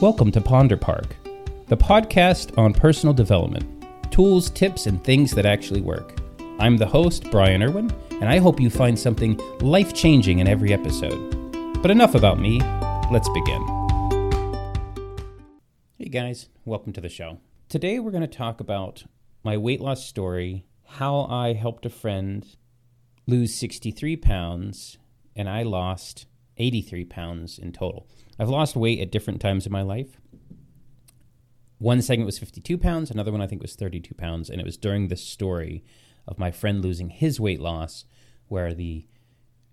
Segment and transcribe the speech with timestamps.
[0.00, 1.16] Welcome to Ponder Park,
[1.66, 6.20] the podcast on personal development, tools, tips, and things that actually work.
[6.60, 10.72] I'm the host, Brian Irwin, and I hope you find something life changing in every
[10.72, 11.82] episode.
[11.82, 12.60] But enough about me,
[13.10, 13.60] let's begin.
[15.98, 17.40] Hey guys, welcome to the show.
[17.68, 19.02] Today we're going to talk about
[19.42, 22.46] my weight loss story, how I helped a friend
[23.26, 24.96] lose 63 pounds,
[25.34, 26.26] and I lost
[26.58, 28.06] 83 pounds in total.
[28.38, 30.20] I've lost weight at different times in my life.
[31.78, 34.76] One segment was 52 pounds, another one I think was 32 pounds, and it was
[34.76, 35.84] during the story
[36.26, 38.04] of my friend losing his weight loss
[38.48, 39.06] where the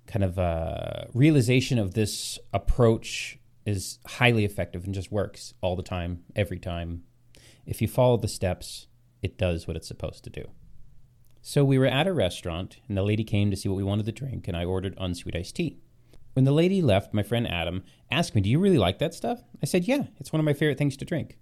[0.06, 5.84] kind of uh, realization of this approach is highly effective and just works all the
[5.84, 7.04] time, every time.
[7.66, 8.88] If you follow the steps,
[9.24, 10.52] it does what it's supposed to do.
[11.42, 14.06] So we were at a restaurant, and the lady came to see what we wanted
[14.06, 15.80] to drink, and I ordered unsweet iced tea.
[16.36, 19.40] When the lady left, my friend Adam asked me, Do you really like that stuff?
[19.64, 21.38] I said, Yeah, it's one of my favorite things to drink.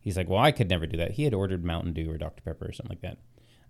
[0.00, 1.12] He's like, Well, I could never do that.
[1.12, 2.42] He had ordered Mountain Dew or Dr.
[2.42, 3.18] Pepper or something like that.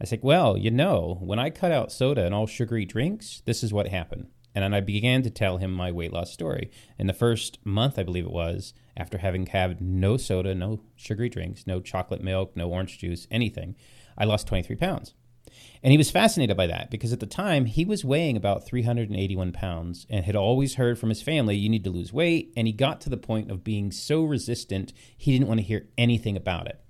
[0.01, 3.65] I said, Well, you know, when I cut out soda and all sugary drinks, this
[3.65, 4.29] is what happened.
[4.55, 6.71] And then I began to tell him my weight loss story.
[6.97, 11.29] In the first month, I believe it was, after having had no soda, no sugary
[11.29, 13.75] drinks, no chocolate milk, no orange juice, anything,
[14.17, 15.15] I lost 23 pounds.
[15.83, 19.53] And he was fascinated by that because at the time he was weighing about 381
[19.53, 22.53] pounds and had always heard from his family, you need to lose weight.
[22.57, 25.89] And he got to the point of being so resistant, he didn't want to hear
[25.97, 26.81] anything about it.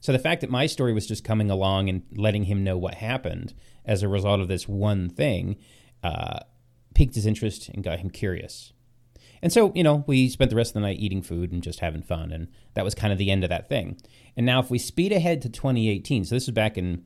[0.00, 2.94] So the fact that my story was just coming along and letting him know what
[2.94, 3.52] happened
[3.84, 5.56] as a result of this one thing
[6.02, 6.40] uh,
[6.94, 8.72] piqued his interest and got him curious.
[9.42, 11.80] And so, you know, we spent the rest of the night eating food and just
[11.80, 12.32] having fun.
[12.32, 14.00] And that was kind of the end of that thing.
[14.36, 17.04] And now, if we speed ahead to 2018, so this was back in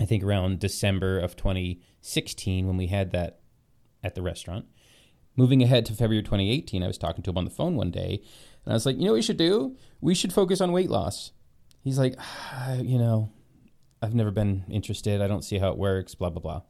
[0.00, 3.40] I think around December of 2016 when we had that
[4.02, 4.66] at the restaurant.
[5.36, 8.20] Moving ahead to February 2018, I was talking to him on the phone one day,
[8.64, 9.76] and I was like, "You know what we should do?
[10.00, 11.32] We should focus on weight loss."
[11.80, 13.30] He's like, ah, "You know,
[14.02, 15.20] I've never been interested.
[15.20, 16.14] I don't see how it works.
[16.14, 16.62] Blah blah blah."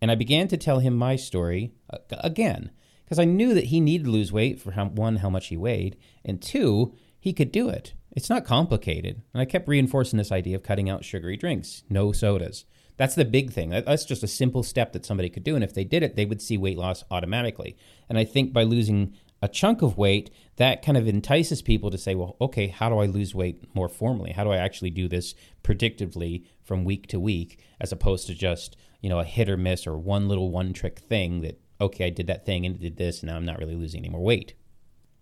[0.00, 2.70] And I began to tell him my story uh, again
[3.04, 5.56] because I knew that he needed to lose weight for how, one, how much he
[5.56, 7.94] weighed, and two, he could do it.
[8.18, 9.22] It's not complicated.
[9.32, 12.64] And I kept reinforcing this idea of cutting out sugary drinks, no sodas.
[12.96, 13.70] That's the big thing.
[13.70, 15.54] That's just a simple step that somebody could do.
[15.54, 17.76] And if they did it, they would see weight loss automatically.
[18.08, 21.96] And I think by losing a chunk of weight, that kind of entices people to
[21.96, 24.32] say, well, okay, how do I lose weight more formally?
[24.32, 28.76] How do I actually do this predictively from week to week as opposed to just,
[29.00, 32.10] you know, a hit or miss or one little one trick thing that, okay, I
[32.10, 34.24] did that thing and it did this and now I'm not really losing any more
[34.24, 34.54] weight.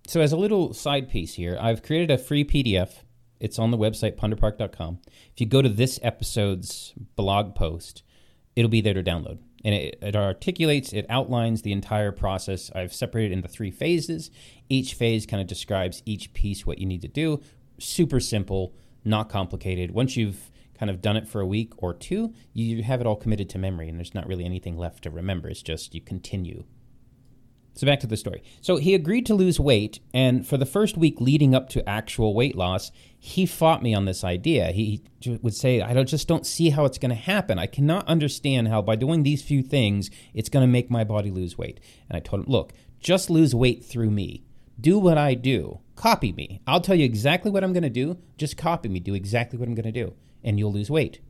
[0.08, 3.02] So, as a little side piece here, I've created a free PDF.
[3.40, 5.00] It's on the website, ponderpark.com.
[5.32, 8.04] If you go to this episode's blog post,
[8.54, 9.38] it'll be there to download.
[9.64, 12.70] And it, it articulates, it outlines the entire process.
[12.72, 14.30] I've separated into three phases.
[14.68, 17.42] Each phase kind of describes each piece, what you need to do.
[17.78, 18.74] Super simple,
[19.04, 19.90] not complicated.
[19.90, 23.16] Once you've kind of done it for a week or two, you have it all
[23.16, 25.48] committed to memory, and there's not really anything left to remember.
[25.48, 26.64] It's just you continue
[27.76, 28.42] so back to the story.
[28.62, 32.34] So he agreed to lose weight, and for the first week leading up to actual
[32.34, 34.72] weight loss, he fought me on this idea.
[34.72, 37.58] He would say, "I don't, just don't see how it's going to happen.
[37.58, 41.30] I cannot understand how by doing these few things it's going to make my body
[41.30, 41.78] lose weight."
[42.08, 44.42] And I told him, "Look, just lose weight through me.
[44.80, 45.80] Do what I do.
[45.96, 46.60] Copy me.
[46.66, 48.16] I'll tell you exactly what I'm going to do.
[48.38, 49.00] Just copy me.
[49.00, 51.20] Do exactly what I'm going to do, and you'll lose weight."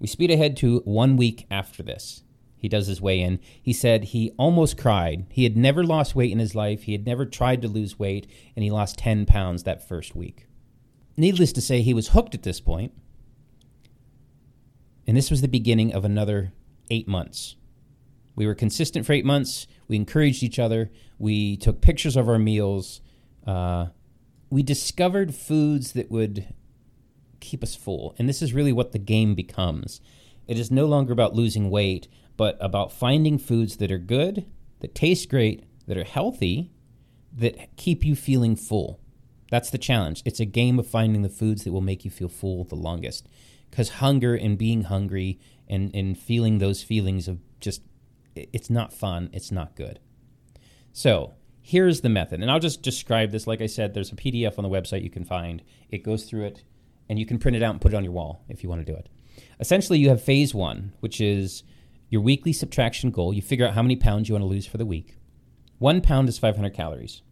[0.00, 2.24] We speed ahead to one week after this
[2.62, 3.40] he does his weigh in.
[3.60, 5.26] He said he almost cried.
[5.30, 6.84] He had never lost weight in his life.
[6.84, 10.46] He had never tried to lose weight, and he lost 10 pounds that first week.
[11.16, 12.92] Needless to say, he was hooked at this point.
[15.08, 16.52] And this was the beginning of another
[16.88, 17.56] eight months.
[18.36, 19.66] We were consistent for eight months.
[19.88, 20.92] We encouraged each other.
[21.18, 23.00] We took pictures of our meals.
[23.44, 23.86] Uh,
[24.50, 26.54] we discovered foods that would
[27.40, 28.14] keep us full.
[28.20, 30.00] And this is really what the game becomes.
[30.46, 34.46] It is no longer about losing weight, but about finding foods that are good,
[34.80, 36.72] that taste great, that are healthy,
[37.32, 39.00] that keep you feeling full.
[39.50, 40.22] That's the challenge.
[40.24, 43.26] It's a game of finding the foods that will make you feel full the longest.
[43.70, 47.82] Because hunger and being hungry and, and feeling those feelings of just,
[48.34, 50.00] it's not fun, it's not good.
[50.92, 52.42] So, here's the method.
[52.42, 53.46] And I'll just describe this.
[53.46, 55.62] Like I said, there's a PDF on the website you can find.
[55.88, 56.64] It goes through it,
[57.08, 58.84] and you can print it out and put it on your wall if you want
[58.84, 59.08] to do it.
[59.60, 61.62] Essentially, you have phase one, which is
[62.10, 63.32] your weekly subtraction goal.
[63.32, 65.16] You figure out how many pounds you want to lose for the week.
[65.78, 67.22] One pound is 500 calories.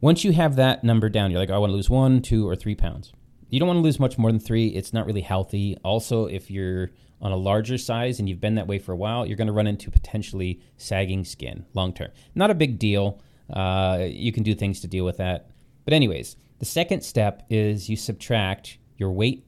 [0.00, 2.48] Once you have that number down, you're like, oh, I want to lose one, two,
[2.48, 3.12] or three pounds.
[3.48, 4.68] You don't want to lose much more than three.
[4.68, 5.76] It's not really healthy.
[5.84, 6.90] Also, if you're
[7.20, 9.52] on a larger size and you've been that way for a while, you're going to
[9.52, 12.10] run into potentially sagging skin long term.
[12.34, 13.20] Not a big deal.
[13.52, 15.50] Uh, you can do things to deal with that.
[15.84, 19.46] But, anyways, the second step is you subtract your weight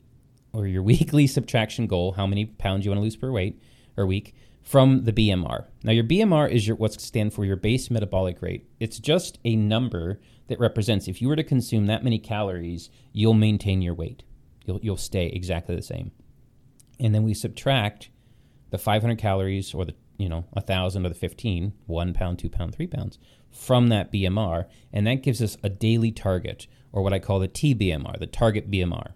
[0.55, 3.61] or your weekly subtraction goal, how many pounds you want to lose per weight
[3.97, 5.67] or week, from the BMR.
[5.83, 8.67] Now, your BMR is your what's stand for your base metabolic rate.
[8.81, 13.35] It's just a number that represents if you were to consume that many calories, you'll
[13.35, 14.23] maintain your weight.
[14.65, 16.13] You'll you'll stay exactly the same.
[16.99, 18.09] And then we subtract
[18.71, 22.49] the 500 calories or the you know a thousand or the 15, one pound, two
[22.49, 23.19] pound, three pounds
[23.51, 27.49] from that BMR, and that gives us a daily target or what I call the
[27.49, 29.13] TBMR, the target BMR.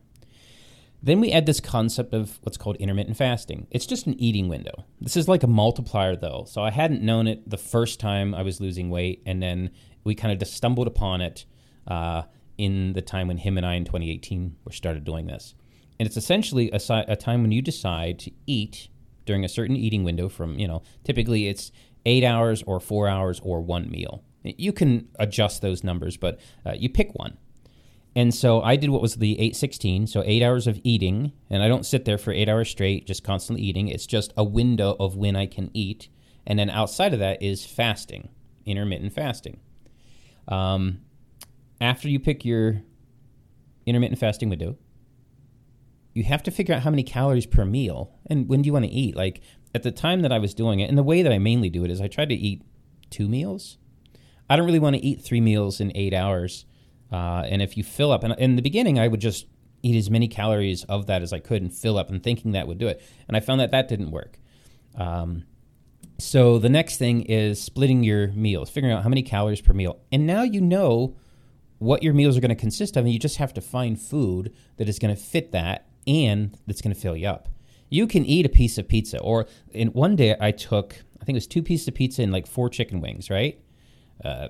[1.03, 3.69] Then we add this concept of what's called intermittent fasting.
[3.71, 4.85] It's just an eating window.
[5.00, 6.45] This is like a multiplier, though.
[6.49, 9.71] So I hadn't known it the first time I was losing weight, and then
[10.03, 11.45] we kind of just stumbled upon it
[11.87, 12.23] uh,
[12.56, 15.55] in the time when him and I in 2018 were started doing this.
[16.00, 18.89] And it's essentially a, a time when you decide to eat
[19.25, 21.71] during a certain eating window from, you know, typically it's
[22.06, 24.25] eight hours or four hours or one meal.
[24.43, 27.37] You can adjust those numbers, but uh, you pick one.
[28.19, 31.35] And so I did what was the 816, so eight hours of eating.
[31.49, 33.87] And I don't sit there for eight hours straight, just constantly eating.
[33.87, 36.09] It's just a window of when I can eat.
[36.44, 38.31] And then outside of that is fasting,
[38.67, 39.61] intermittent fasting.
[40.49, 41.03] Um,
[41.81, 42.82] after you pick your
[43.87, 44.76] intermittent fasting window,
[46.12, 48.85] you have to figure out how many calories per meal and when do you want
[48.85, 49.14] to eat.
[49.14, 49.43] Like
[49.76, 51.85] at the time that I was doing it, and the way that I mainly do
[51.85, 52.62] it is I try to eat
[53.11, 53.79] two meals.
[54.50, 56.64] I don't really want to eat three meals in eight hours
[57.12, 59.46] uh, and if you fill up, and in the beginning, I would just
[59.82, 62.66] eat as many calories of that as I could and fill up and thinking that
[62.66, 63.02] would do it.
[63.28, 64.38] And I found that that didn't work.
[64.96, 65.44] Um,
[66.19, 70.00] so the next thing is splitting your meals, figuring out how many calories per meal.
[70.10, 71.16] And now you know
[71.78, 74.52] what your meals are going to consist of, and you just have to find food
[74.76, 77.49] that is going to fit that and that's going to fill you up.
[77.88, 81.37] You can eat a piece of pizza, or in one day I took, I think
[81.37, 83.61] it was two pieces of pizza and like four chicken wings, right?
[84.25, 84.49] Uh,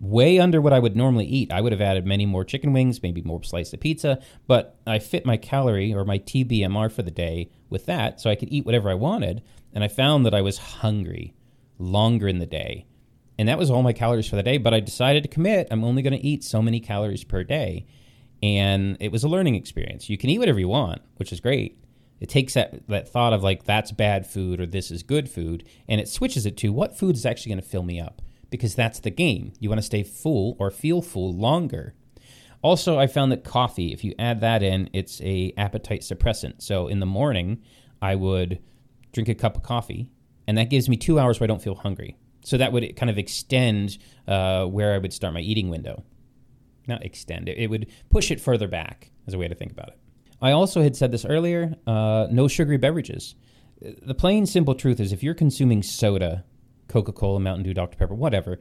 [0.00, 1.52] way under what I would normally eat.
[1.52, 4.98] I would have added many more chicken wings, maybe more slices of pizza, but I
[4.98, 8.64] fit my calorie or my TBMR for the day with that so I could eat
[8.64, 9.42] whatever I wanted.
[9.74, 11.34] And I found that I was hungry
[11.78, 12.86] longer in the day.
[13.38, 15.68] And that was all my calories for the day, but I decided to commit.
[15.70, 17.86] I'm only going to eat so many calories per day.
[18.42, 20.08] And it was a learning experience.
[20.08, 21.78] You can eat whatever you want, which is great.
[22.20, 25.64] It takes that, that thought of like, that's bad food or this is good food,
[25.88, 28.20] and it switches it to what food is actually going to fill me up
[28.50, 29.52] because that's the game.
[29.58, 31.94] You want to stay full or feel full longer.
[32.62, 36.60] Also, I found that coffee, if you add that in, it's a appetite suppressant.
[36.60, 37.62] So in the morning,
[38.02, 38.60] I would
[39.12, 40.10] drink a cup of coffee,
[40.46, 42.16] and that gives me two hours where I don't feel hungry.
[42.44, 46.04] So that would kind of extend uh, where I would start my eating window.
[46.86, 49.88] Not extend it; it would push it further back, as a way to think about
[49.88, 49.98] it.
[50.42, 53.36] I also had said this earlier: uh, no sugary beverages.
[53.80, 56.44] The plain, simple truth is, if you're consuming soda
[56.90, 57.96] Coca Cola, Mountain Dew, Dr.
[57.96, 58.58] Pepper, whatever,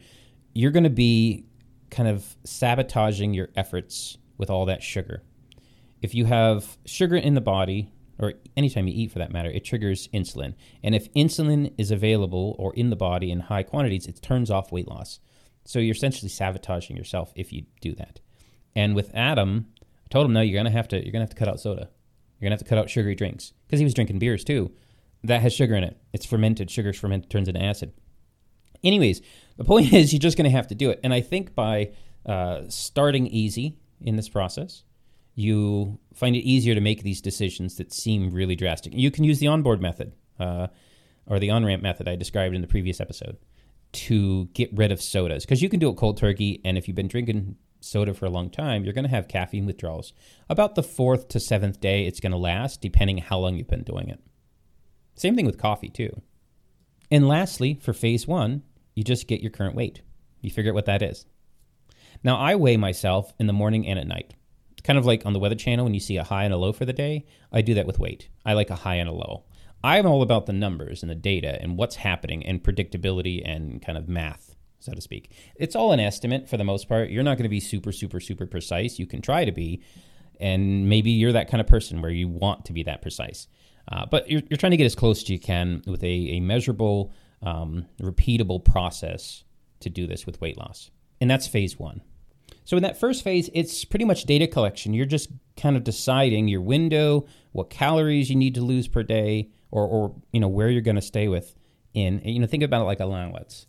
[0.54, 1.46] you're going to be
[1.90, 5.24] kind of sabotaging your efforts with all that sugar.
[6.02, 9.66] If you have sugar in the body, or anytime you eat for that matter, it
[9.66, 10.54] triggers insulin.
[10.84, 14.72] And if insulin is available or in the body in high quantities, it turns off
[14.72, 15.20] weight loss.
[15.66, 18.20] So you're essentially sabotaging yourself if you do that.
[18.76, 21.36] And with Adam, I told him no, you're gonna have to you're gonna have to
[21.36, 21.90] cut out soda.
[22.40, 24.72] You're gonna have to cut out sugary drinks because he was drinking beers too.
[25.24, 25.98] That has sugar in it.
[26.14, 26.72] It's fermented.
[26.72, 27.94] Sugar's fermented, turns into acid.
[28.84, 29.22] Anyways,
[29.58, 31.00] the point is you're just going to have to do it.
[31.04, 31.92] And I think by
[32.26, 34.84] uh, starting easy in this process,
[35.36, 38.94] you find it easier to make these decisions that seem really drastic.
[38.94, 40.68] You can use the onboard method uh,
[41.26, 43.38] or the on ramp method I described in the previous episode
[43.92, 46.62] to get rid of sodas because you can do it cold turkey.
[46.66, 49.66] And if you've been drinking soda for a long time, you're going to have caffeine
[49.66, 50.14] withdrawals.
[50.50, 53.84] About the fourth to seventh day, it's going to last, depending how long you've been
[53.84, 54.20] doing it.
[55.16, 56.22] Same thing with coffee, too.
[57.12, 58.64] And lastly, for phase one,
[59.00, 60.02] you just get your current weight.
[60.42, 61.26] You figure out what that is.
[62.22, 64.34] Now, I weigh myself in the morning and at night.
[64.84, 66.74] Kind of like on the Weather Channel when you see a high and a low
[66.74, 67.26] for the day.
[67.50, 68.28] I do that with weight.
[68.46, 69.46] I like a high and a low.
[69.86, 73.98] I'm all about the numbers and the data and what's happening and predictability and kind
[73.98, 75.32] of math, so to speak.
[75.56, 77.10] It's all an estimate for the most part.
[77.10, 79.00] You're not going to be super, super, super precise.
[79.00, 79.82] You can try to be,
[80.42, 83.48] and maybe you're that kind of person where you want to be that precise.
[83.90, 86.40] Uh, but you're, you're, trying to get as close as you can with a, a
[86.42, 89.44] measurable um, repeatable process
[89.80, 90.92] to do this with weight loss.
[91.22, 92.02] And that's phase one.
[92.66, 94.94] So in that first phase, it's pretty much data collection.
[94.94, 99.50] You're just kind of deciding your window, what calories you need to lose per day,
[99.72, 101.56] or, or you know where you're going to stay with.
[101.94, 103.66] In you know, think about it like allowance.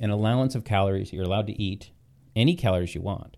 [0.00, 1.92] An allowance of calories you're allowed to eat
[2.34, 3.36] any calories you want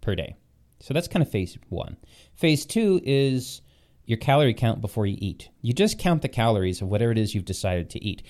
[0.00, 0.36] per day.
[0.80, 1.96] So that's kind of phase one.
[2.34, 3.62] Phase two is
[4.04, 5.50] your calorie count before you eat.
[5.62, 8.22] You just count the calories of whatever it is you've decided to eat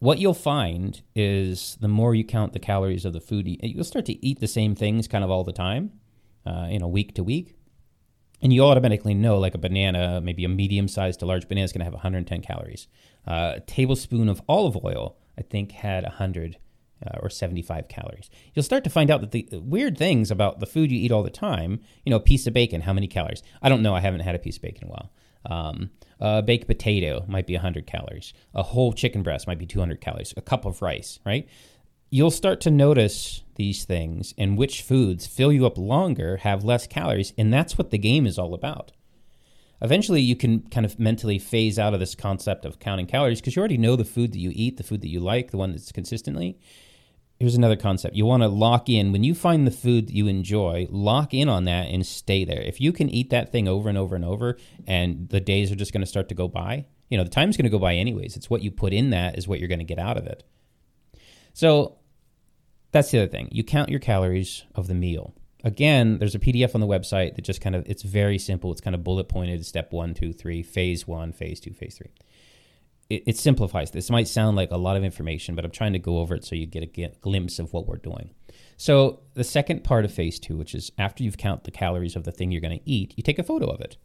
[0.00, 4.06] what you'll find is the more you count the calories of the food, you'll start
[4.06, 5.92] to eat the same things kind of all the time,
[6.46, 7.54] uh, you know, week to week.
[8.42, 11.72] And you automatically know, like a banana, maybe a medium sized to large banana is
[11.72, 12.88] going to have 110 calories.
[13.28, 16.56] Uh, a tablespoon of olive oil, I think, had 100
[17.06, 18.30] uh, or 75 calories.
[18.54, 21.22] You'll start to find out that the weird things about the food you eat all
[21.22, 23.42] the time, you know, a piece of bacon, how many calories?
[23.60, 23.94] I don't know.
[23.94, 25.12] I haven't had a piece of bacon in a while.
[25.46, 28.32] Um, a baked potato might be 100 calories.
[28.54, 30.34] A whole chicken breast might be 200 calories.
[30.36, 31.48] A cup of rice, right?
[32.10, 36.86] You'll start to notice these things and which foods fill you up longer, have less
[36.86, 38.92] calories, and that's what the game is all about.
[39.82, 43.56] Eventually, you can kind of mentally phase out of this concept of counting calories because
[43.56, 45.70] you already know the food that you eat, the food that you like, the one
[45.70, 46.58] that's consistently
[47.40, 48.14] here's another concept.
[48.14, 51.48] You want to lock in when you find the food that you enjoy, lock in
[51.48, 52.60] on that and stay there.
[52.60, 55.76] If you can eat that thing over and over and over and the days are
[55.76, 57.94] just going to start to go by, you know, the time's going to go by
[57.96, 58.36] anyways.
[58.36, 60.44] It's what you put in that is what you're going to get out of it.
[61.54, 61.96] So
[62.92, 63.48] that's the other thing.
[63.50, 65.34] You count your calories of the meal.
[65.64, 68.70] Again, there's a PDF on the website that just kind of it's very simple.
[68.70, 72.12] It's kind of bullet pointed step one, two, three, phase one, phase two, phase three
[73.10, 74.08] it, it, simplifies this.
[74.08, 76.44] It might sound like a lot of information, but I'm trying to go over it
[76.44, 78.30] so you get a glimpse of what we're doing.
[78.76, 82.24] So the second part of phase two, which is after you've count the calories of
[82.24, 83.96] the thing you're going to eat, you take a photo of it.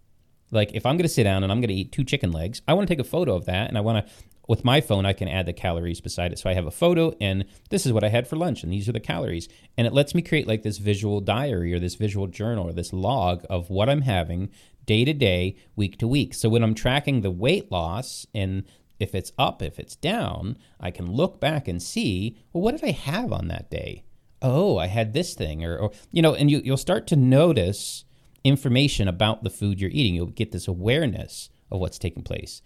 [0.52, 2.62] Like if I'm going to sit down and I'm going to eat two chicken legs,
[2.68, 4.14] I want to take a photo of that, and I want to.
[4.48, 6.38] With my phone, I can add the calories beside it.
[6.38, 8.88] So I have a photo, and this is what I had for lunch, and these
[8.88, 9.50] are the calories.
[9.76, 12.94] And it lets me create like this visual diary or this visual journal or this
[12.94, 14.52] log of what I'm having
[14.86, 16.34] day to day, week to week.
[16.36, 18.66] So when I'm tracking the weight loss and
[19.00, 22.84] if it's up, if it's down, I can look back and see, well, what did
[22.84, 24.04] I have on that day?
[24.42, 28.06] Oh, I had this thing, or, or you know, and you, you'll start to notice
[28.44, 30.14] information about the food you're eating.
[30.14, 32.62] You'll get this awareness of what's taking place.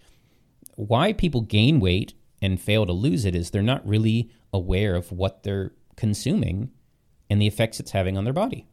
[0.76, 5.10] Why people gain weight and fail to lose it is they're not really aware of
[5.12, 6.70] what they're consuming
[7.28, 8.66] and the effects it's having on their body.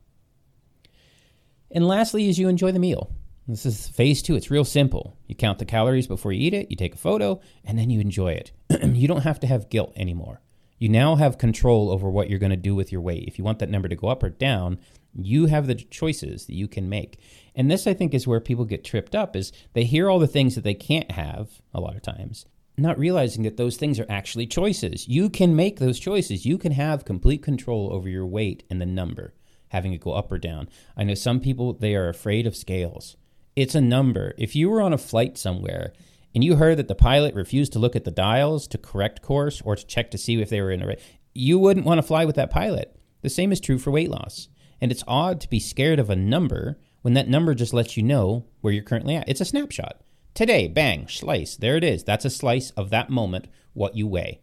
[1.72, 3.12] And lastly, is you enjoy the meal.
[3.50, 4.36] This is phase two.
[4.36, 5.16] It's real simple.
[5.25, 8.01] You count the calories before you eat it, you take a photo, and then you
[8.01, 8.51] enjoy it.
[8.84, 10.42] you don't have to have guilt anymore.
[10.80, 13.24] You now have control over what you're going to do with your weight.
[13.25, 14.80] If you want that number to go up or down,
[15.13, 17.22] you have the choices that you can make.
[17.56, 20.27] And this I think is where people get tripped up is they hear all the
[20.27, 22.46] things that they can't have a lot of times,
[22.77, 25.08] not realizing that those things are actually choices.
[25.08, 26.46] You can make those choices.
[26.46, 29.34] You can have complete control over your weight and the number,
[29.70, 30.68] having it go up or down.
[30.98, 33.16] I know some people they are afraid of scales
[33.58, 34.36] it's a number.
[34.38, 35.92] If you were on a flight somewhere
[36.36, 39.62] and you heard that the pilot refused to look at the dials to correct course
[39.62, 41.00] or to check to see if they were in a right,
[41.34, 42.96] you wouldn't want to fly with that pilot.
[43.24, 44.48] The same is true for weight loss.
[44.80, 48.04] And it's odd to be scared of a number when that number just lets you
[48.04, 49.28] know where you're currently at.
[49.28, 50.02] It's a snapshot.
[50.36, 51.58] Today, bang, slice.
[51.58, 52.04] There it is.
[52.04, 54.40] That's a slice of that moment, what you weigh.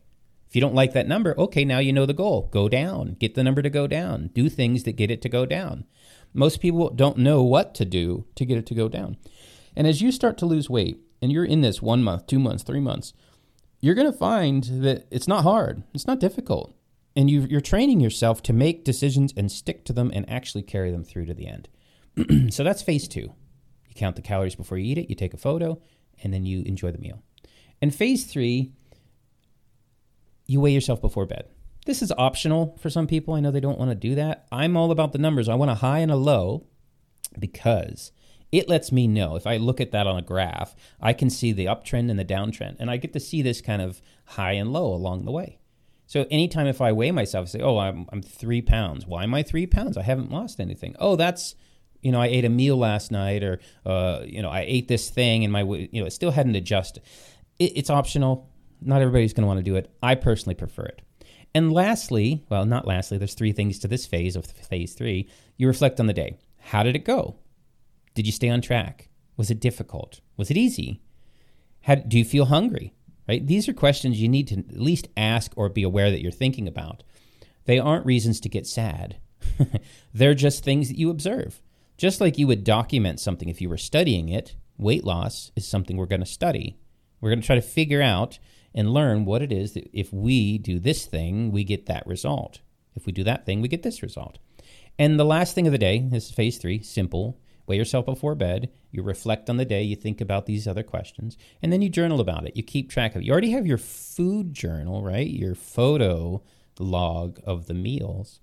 [0.48, 2.48] If you don't like that number, okay, now you know the goal.
[2.52, 3.16] Go down.
[3.20, 4.30] Get the number to go down.
[4.34, 5.84] Do things that get it to go down.
[6.34, 9.16] Most people don't know what to do to get it to go down.
[9.76, 12.64] And as you start to lose weight and you're in this one month, two months,
[12.64, 13.14] three months,
[13.80, 16.74] you're going to find that it's not hard, it's not difficult.
[17.14, 20.90] And you, you're training yourself to make decisions and stick to them and actually carry
[20.90, 21.68] them through to the end.
[22.52, 23.32] so that's phase two.
[23.88, 25.80] You count the calories before you eat it, you take a photo,
[26.22, 27.22] and then you enjoy the meal.
[27.80, 28.72] And phase three,
[30.46, 31.44] you weigh yourself before bed.
[31.84, 33.34] This is optional for some people.
[33.34, 34.46] I know they don't want to do that.
[34.50, 35.48] I'm all about the numbers.
[35.48, 36.66] I want a high and a low
[37.38, 38.10] because
[38.52, 41.52] it lets me know if I look at that on a graph, I can see
[41.52, 44.72] the uptrend and the downtrend, and I get to see this kind of high and
[44.72, 45.58] low along the way.
[46.06, 49.06] So anytime if I weigh myself, I say, "Oh, I'm I'm three pounds.
[49.06, 49.96] Why am I three pounds?
[49.96, 50.94] I haven't lost anything.
[50.98, 51.54] Oh, that's
[52.00, 55.10] you know, I ate a meal last night, or uh, you know, I ate this
[55.10, 57.02] thing, and my you know, it still hadn't adjusted.
[57.58, 58.50] It, it's optional.
[58.80, 59.90] Not everybody's going to want to do it.
[60.02, 61.02] I personally prefer it.
[61.54, 65.28] And lastly, well, not lastly, there's three things to this phase of phase three.
[65.56, 66.36] You reflect on the day.
[66.58, 67.36] How did it go?
[68.14, 69.08] Did you stay on track?
[69.36, 70.20] Was it difficult?
[70.36, 71.00] Was it easy?
[71.82, 72.92] How, do you feel hungry?
[73.28, 73.46] Right?
[73.46, 76.66] These are questions you need to at least ask or be aware that you're thinking
[76.66, 77.02] about.
[77.64, 79.16] They aren't reasons to get sad.
[80.14, 81.62] They're just things that you observe.
[81.96, 85.96] Just like you would document something if you were studying it, weight loss is something
[85.96, 86.76] we're going to study.
[87.20, 88.38] We're going to try to figure out
[88.74, 92.60] and learn what it is that if we do this thing, we get that result.
[92.94, 94.38] If we do that thing, we get this result.
[94.98, 97.40] And the last thing of the day, this is phase three, simple.
[97.66, 98.70] Weigh yourself before bed.
[98.90, 99.82] You reflect on the day.
[99.82, 101.38] You think about these other questions.
[101.62, 102.56] And then you journal about it.
[102.56, 103.24] You keep track of it.
[103.24, 105.26] You already have your food journal, right?
[105.26, 106.42] Your photo
[106.78, 108.40] log of the meals.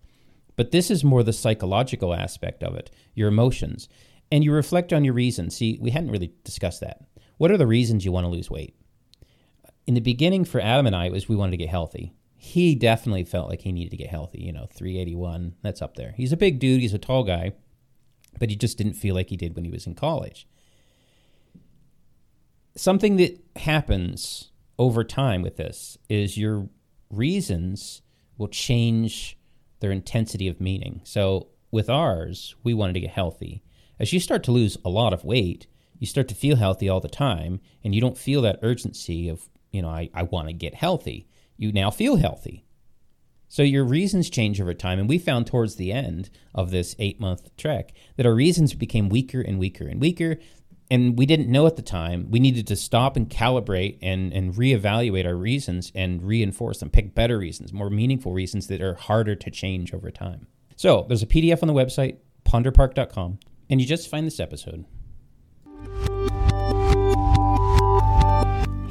[0.56, 3.88] But this is more the psychological aspect of it, your emotions.
[4.32, 5.56] And you reflect on your reasons.
[5.56, 7.02] See, we hadn't really discussed that.
[7.38, 8.76] What are the reasons you want to lose weight?
[9.88, 12.14] In the beginning for Adam and I, it was we wanted to get healthy.
[12.36, 14.42] He definitely felt like he needed to get healthy.
[14.42, 16.14] You know, 381, that's up there.
[16.18, 17.54] He's a big dude, he's a tall guy,
[18.40, 20.48] but he just didn't feel like he did when he was in college.
[22.76, 26.70] Something that happens over time with this is your
[27.10, 28.02] reasons
[28.38, 29.38] will change
[29.82, 31.02] their intensity of meaning.
[31.04, 33.64] So with ours, we wanted to get healthy.
[34.00, 35.68] As you start to lose a lot of weight,
[36.00, 39.50] you start to feel healthy all the time, and you don't feel that urgency of,
[39.72, 41.28] you know, I, I want to get healthy.
[41.58, 42.66] You now feel healthy.
[43.48, 44.98] So your reasons change over time.
[44.98, 49.10] And we found towards the end of this eight month trek that our reasons became
[49.10, 50.38] weaker and weaker and weaker.
[50.90, 52.32] And we didn't know at the time.
[52.32, 57.14] We needed to stop and calibrate and, and reevaluate our reasons and reinforce them, pick
[57.14, 60.48] better reasons, more meaningful reasons that are harder to change over time.
[60.78, 64.86] So there's a PDF on the website, ponderpark.com, and you just find this episode.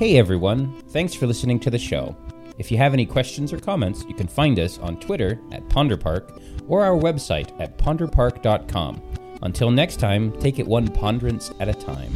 [0.00, 2.16] Hey everyone, thanks for listening to the show.
[2.56, 6.40] If you have any questions or comments, you can find us on Twitter at Ponderpark
[6.68, 9.02] or our website at ponderpark.com.
[9.42, 12.14] Until next time, take it one ponderance at a time.